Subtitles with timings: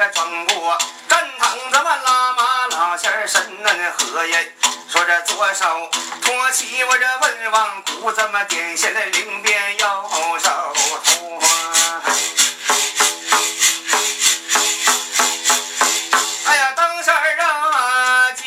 [0.00, 0.78] 喝着庄过，
[1.10, 4.50] 站堂咱们拉马老仙儿神恩和耶。
[4.88, 5.90] 说这左手。
[6.22, 9.86] 托起我这文王鼓，怎么点下了灵鞭右
[10.42, 10.50] 手。
[11.04, 11.42] 托？
[16.46, 18.44] 哎呀，当时儿啊，今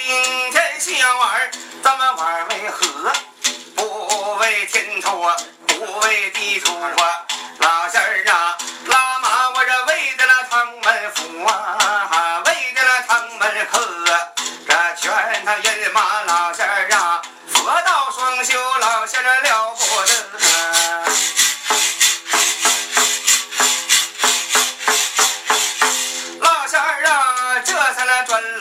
[0.52, 1.52] 天想玩儿，
[1.84, 3.14] 咱们玩儿为何？
[3.76, 5.32] 不为天托，
[5.68, 6.74] 不为地托。
[7.60, 8.43] 老仙儿啊，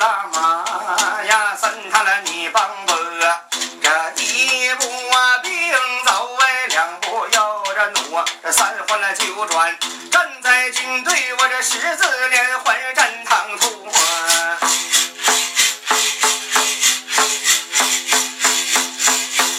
[0.03, 2.93] 来转拉马呀，三他了你帮我，
[3.81, 3.89] 这
[4.21, 5.73] 一步啊并
[6.05, 9.79] 走哎，两步又这挪，这三环了九转，
[10.11, 14.59] 站在军队我这十字连环战堂图啊。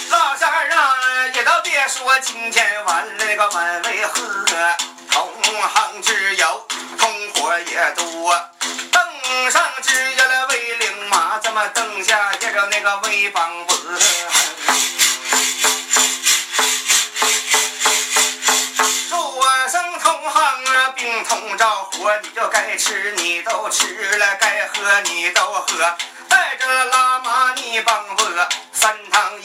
[0.09, 4.17] 老仙儿啊，也都别说今天晚了那个晚为何，
[5.09, 6.67] 同行之友，
[6.99, 8.37] 同伙也多。
[8.91, 10.22] 登上只有
[11.53, 13.75] 领马，咱们登下接着那个为帮伯。
[19.07, 25.95] 说声同行啊，病同着火，你就该吃你都吃了，该喝你都喝。
[26.27, 29.42] 带着喇嘛你帮我，三趟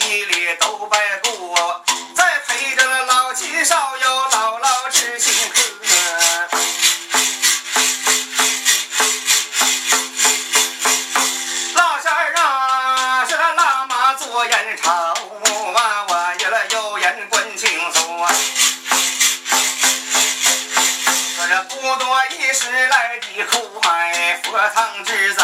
[22.59, 23.45] 多一时来的
[23.79, 25.43] 快，佛堂之走，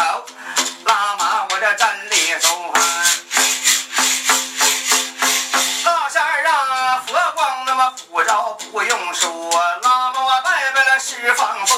[0.84, 2.80] 拉马我这站里走啊。
[5.84, 9.30] 老仙儿啊，佛光那么普照不用说，
[9.82, 11.76] 喇嘛我拜拜了十方佛。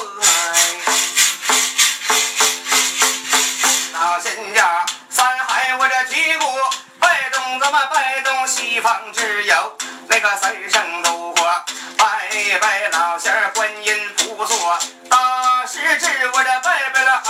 [3.93, 6.69] 老仙家三海我这提过，
[6.99, 9.77] 拜东咱们拜东西方之友，
[10.09, 11.63] 那个三圣都过，
[11.97, 13.51] 拜拜老仙儿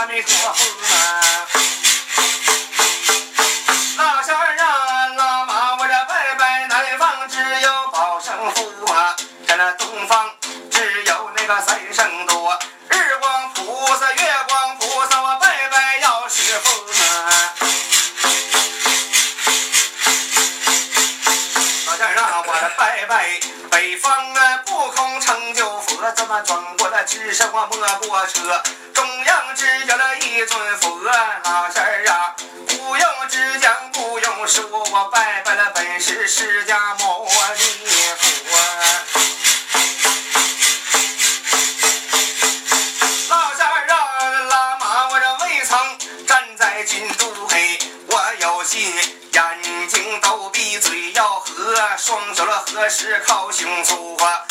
[0.10, 0.64] 拜拜了阿弥陀佛
[0.96, 0.98] 啊。
[3.98, 9.16] 老仙儿啊，拉马我这拜拜南方只有保生符啊，
[9.48, 10.32] 这那东方
[10.72, 12.58] 只有那个三圣多，
[12.90, 16.72] 日光菩萨、月光菩萨，我拜拜药师佛
[17.04, 17.54] 啊。
[21.86, 23.40] 老仙儿啊，我这拜拜
[23.70, 26.69] 北方啊，不空成就佛，怎么装
[27.10, 28.62] 过了只是我摸过车，
[28.94, 31.00] 中央只有一尊佛，
[31.44, 32.36] 老仙儿啊，
[32.68, 37.90] 不用只讲，不用说，我拜拜了本是释迦牟尼
[38.20, 38.58] 佛。
[43.30, 45.78] 老仙儿啊，拉马我这未曾
[46.28, 48.94] 站在军都嘿，我有心
[49.32, 54.46] 眼睛都闭，嘴要合，双手了合十靠胸脯啊。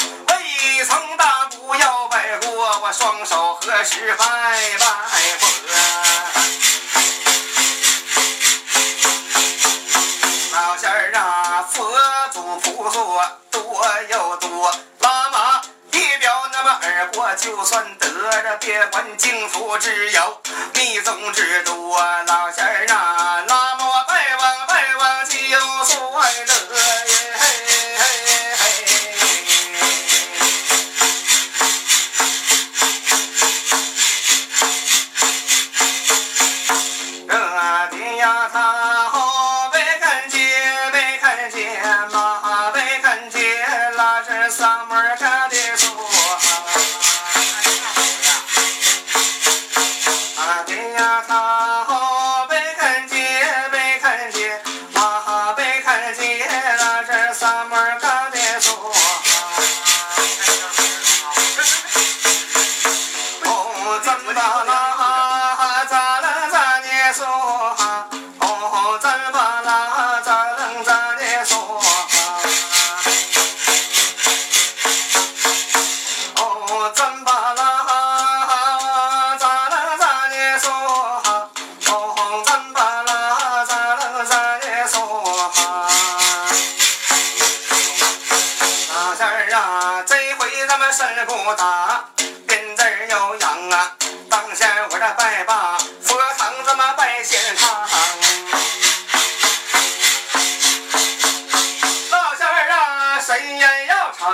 [0.78, 4.24] 未曾大鼓要拜过，我双手合十拜
[4.78, 4.86] 拜
[5.40, 5.48] 佛。
[10.52, 11.90] 老仙儿啊，佛
[12.32, 13.00] 祖菩萨
[13.50, 18.08] 多又多，拉马一表那么耳过，就算得
[18.40, 20.40] 着，别管净土之友，
[20.74, 22.00] 密宗之多。
[22.28, 25.36] 老仙儿啊，拉马我拜望拜望就
[25.84, 27.47] 算得耶
[90.88, 92.04] 啊，这回咱们事故大，
[92.46, 93.92] 鞭子儿有痒啊，
[94.30, 97.86] 当先我这拜把佛堂这么拜仙堂。
[102.10, 104.30] 老仙儿啊，神仙要朝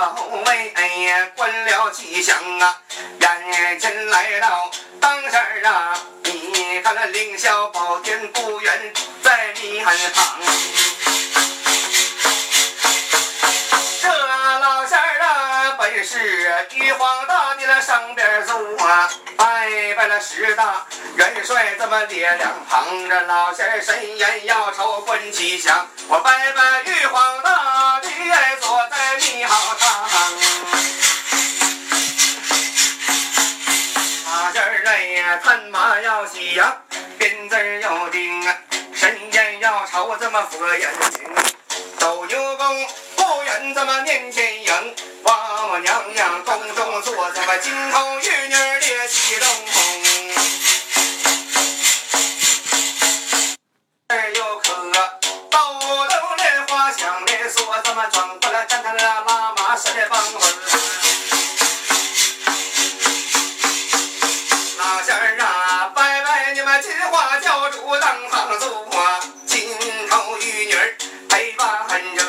[0.47, 2.77] 为哎呀，关了吉祥啊，
[3.19, 4.71] 眼前来到
[5.01, 10.39] 当先儿啊，你看那凌霄宝殿不远在面旁。
[15.85, 16.17] 本是
[16.73, 20.83] 玉皇大帝那上边走啊，拜拜了十大
[21.15, 22.87] 元帅这么列两旁。
[23.07, 28.09] 这老仙儿神言要朝观吉祥，我拜拜玉皇大帝
[28.59, 30.09] 坐在密好堂。
[34.25, 36.77] 大仙儿来呀，探马要喜呀，
[37.19, 38.57] 鞭子儿要钉啊，
[38.91, 41.21] 神言要朝这么佛眼睛。
[41.99, 42.87] 斗牛宫
[43.25, 49.49] 不远这么面前迎，王母娘娘宫中坐，这么金童玉女列齐龙。
[54.09, 54.75] 儿又可
[55.49, 59.23] 豆豆莲花香的说，这么转过来站他那拉
[59.57, 60.21] 马是的帮
[64.77, 68.95] 老仙儿啊，拜拜你们金花教主当堂坐，
[69.47, 69.75] 金
[70.11, 70.75] 头玉女
[71.27, 71.67] 陪伴
[72.15, 72.23] 着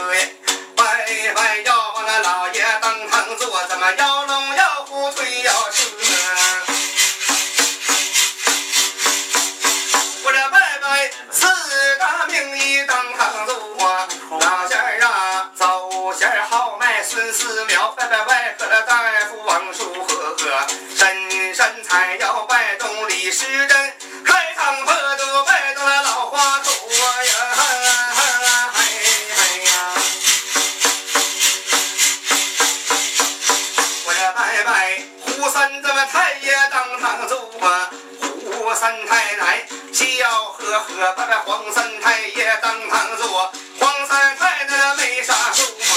[40.66, 45.94] 呵呵，拜拜黄三太爷当堂坐，黄三太那没啥数啊。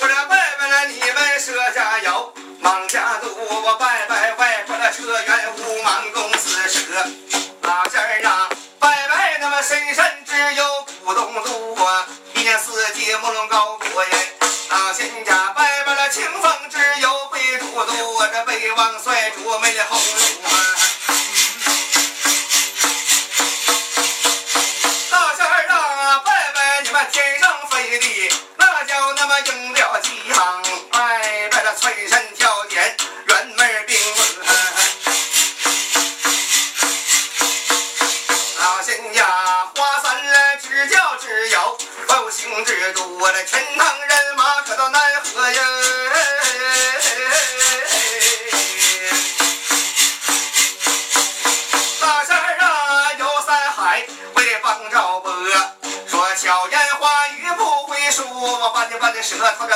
[0.00, 3.28] 我这拜拜了你们佘家窑，忙家渡，
[3.62, 6.80] 我拜拜外婆的车员五莽公司舍，
[7.62, 14.10] 老仙儿啊，拜拜那么深山只有古东渡啊，一年四季木龙高过耶。
[14.70, 19.93] 老仙家拜拜了清风只有北都督，我这北王帅主没后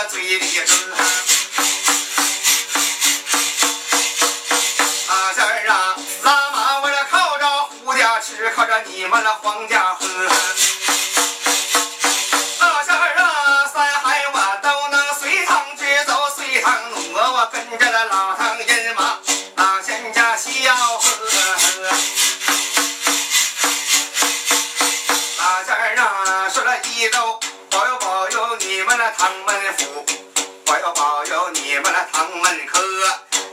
[0.08, 0.64] 嘴里搁。
[5.06, 7.44] 大仙儿啊，拉马我这靠着
[7.84, 10.08] 胡家吃，靠着你们那黄家喝。
[12.58, 19.18] 大仙儿啊，三海我都能随堂直走，随堂挪，我跟着那老唐人马，
[19.56, 21.96] 老仙家笑呵呵。
[25.36, 27.38] 大仙儿啊，说了一周，
[28.78, 30.06] 你们那唐门府，
[30.68, 32.80] 我要保佑你们那唐门客，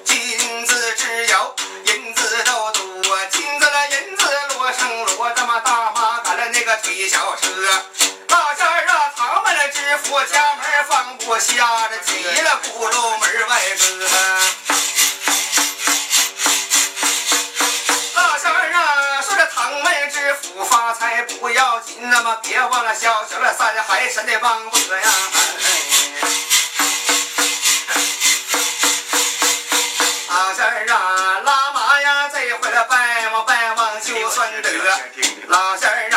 [0.04, 1.56] 金子只有
[1.86, 7.50] 银子都多，金子了银子摞成摞，这么大妈赶了那个推小车。
[8.28, 14.65] 那阵儿啊，唐门的知府家门放不下，这急了咕噜门外搁。
[21.98, 25.10] 那么别忘了小小的山海神的帮伯呀。
[30.28, 34.70] 老仙儿啊，拉马呀，这回来拜望拜望就算得。
[35.48, 36.10] 老仙儿